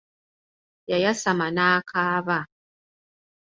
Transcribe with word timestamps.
Yayasama 0.89 1.47
n'akaaba. 1.55 2.39